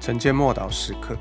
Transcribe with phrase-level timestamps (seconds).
[0.00, 1.14] 晨间默祷时刻，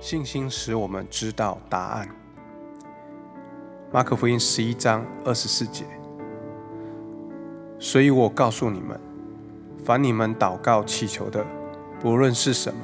[0.00, 2.08] 信心使我们知道答案。
[3.92, 5.84] 马可福音十一章二十四节，
[7.78, 8.98] 所以我告诉你们，
[9.84, 11.44] 凡你们祷告祈求的，
[12.00, 12.80] 不论是什么，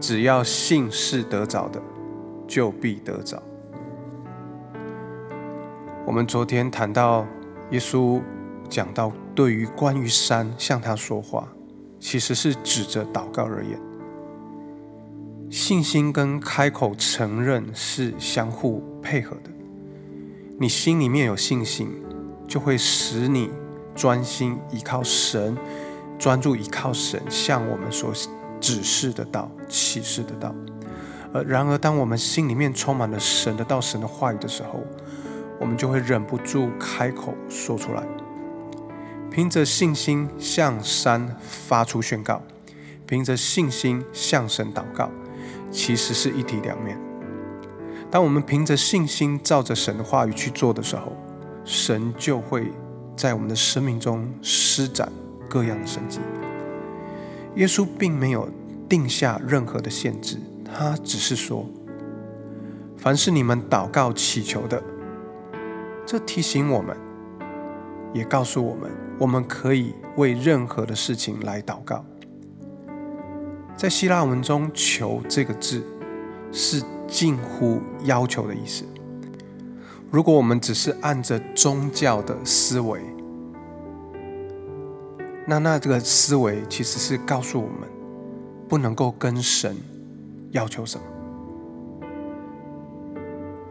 [0.00, 1.82] 只要信是得着的。
[2.52, 3.42] 就必得着。
[6.04, 7.26] 我们昨天谈到
[7.70, 8.20] 耶稣
[8.68, 11.48] 讲到，对于关于山向他说话，
[11.98, 13.80] 其实是指着祷告而言。
[15.48, 19.50] 信心跟开口承认是相互配合的。
[20.58, 21.90] 你心里面有信心，
[22.46, 23.48] 就会使你
[23.94, 25.56] 专心依靠神，
[26.18, 28.12] 专注依靠神向我们所
[28.60, 30.54] 指示的道、启示的道。
[31.34, 34.80] 而然而，当我们心里面充满了神的道、神的话语的时候，
[35.58, 38.02] 我们就会忍不住开口说出来。
[39.30, 42.42] 凭着信心向山发出宣告，
[43.06, 45.10] 凭着信心向神祷告，
[45.70, 46.98] 其实是一体两面。
[48.10, 51.16] 当我们凭着信心照着神的话语去做的时候，
[51.64, 52.70] 神就会
[53.16, 55.10] 在我们的生命中施展
[55.48, 56.20] 各样的神迹。
[57.54, 58.46] 耶稣并没有
[58.86, 60.36] 定下任何的限制。
[60.74, 61.68] 他只是说
[62.96, 64.82] ：“凡是你们祷告祈求的，
[66.06, 66.96] 这提醒我们，
[68.12, 72.04] 也告诉我们，我们可以为任何的事情来祷告。
[73.76, 75.84] 在希腊文中，‘求’这个字
[76.50, 78.84] 是近乎要求的意思。
[80.10, 83.00] 如果我们只是按着宗教的思维，
[85.46, 87.88] 那那这个思维其实是告诉我们，
[88.68, 89.76] 不能够跟神。”
[90.52, 91.04] 要求什么？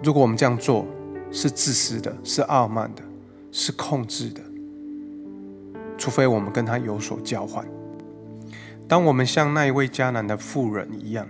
[0.03, 0.85] 如果我们这样做
[1.31, 3.01] 是自私的，是傲慢的，
[3.51, 4.41] 是控制的，
[5.97, 7.65] 除非我们跟他有所交换。
[8.87, 11.27] 当我们像那一位迦南的妇人一样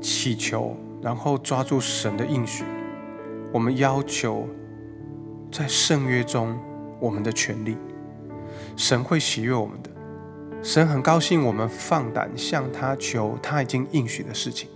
[0.00, 2.64] 祈求，然后抓住神的应许，
[3.52, 4.48] 我们要求
[5.52, 6.58] 在圣约中
[6.98, 7.76] 我们的权利，
[8.74, 9.90] 神会喜悦我们的。
[10.66, 14.68] 神很高兴我们放胆向他求他已经应许的事情，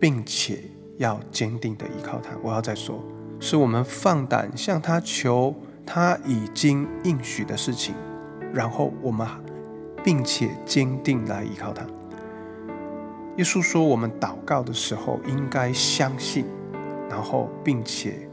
[0.00, 0.60] 并且
[0.96, 2.30] 要坚定的依靠他。
[2.42, 2.98] 我要再说，
[3.38, 7.94] 是我们放胆向他求他已经应许的事情，
[8.54, 9.28] 然后我们
[10.02, 11.84] 并且坚定来依靠他。
[13.36, 16.46] 耶稣说，我们祷告的时候应该相信，
[17.10, 18.26] 然后并且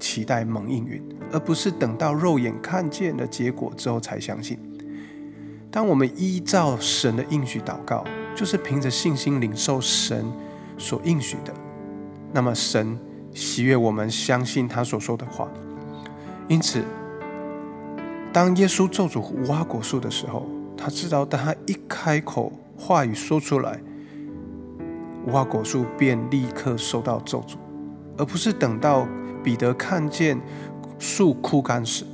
[0.00, 1.00] 期待蒙应允，
[1.32, 4.58] 而不是等到肉眼看见的结果之后才相信。
[5.74, 10.24] 当我们依照神的应许祷告，就是凭着信心领受神
[10.78, 11.52] 所应许的，
[12.32, 12.96] 那么神
[13.32, 15.48] 喜悦我们相信他所说的话。
[16.46, 16.84] 因此，
[18.32, 20.46] 当耶稣咒诅无花果树的时候，
[20.76, 23.80] 他知道，当他一开口话语说出来，
[25.26, 27.56] 无花果树便立刻受到咒诅，
[28.16, 29.08] 而不是等到
[29.42, 30.40] 彼得看见
[31.00, 32.04] 树枯干时。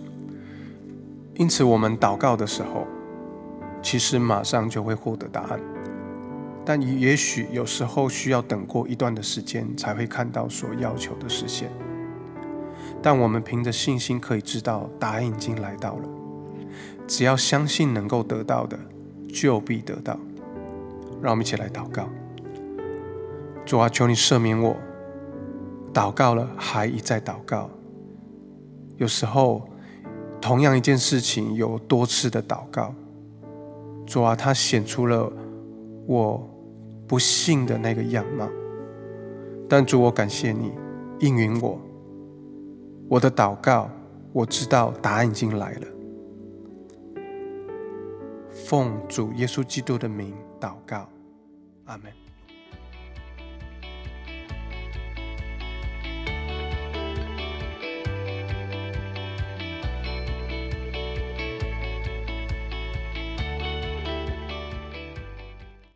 [1.35, 2.87] 因此，我们祷告的时候。
[3.83, 5.61] 其实马上就会获得答案，
[6.65, 11.71] 但也许有时候需要等过一段的时间才会看到所要求的实现。
[13.03, 16.09] 但我们凭着信心可以知道答案已经来到了，
[17.07, 18.79] 只要相信能够得到的，
[19.29, 20.19] 就必得到。
[21.23, 22.09] 让我们一起来祷告：
[23.65, 24.77] 主啊，求你赦免我，
[25.95, 27.71] 祷告了还一再祷告。
[28.99, 29.67] 有时候
[30.41, 32.95] 同样一件事情有多次的祷告。
[34.11, 35.33] 主啊，他显出了
[36.05, 36.45] 我
[37.07, 38.49] 不幸的那个样貌，
[39.69, 40.73] 但主，我感谢你
[41.21, 41.81] 应允我，
[43.09, 43.89] 我的祷告，
[44.33, 45.87] 我知道答案已经来了。
[48.53, 51.09] 奉主耶稣基督的名祷告，
[51.85, 52.13] 阿门。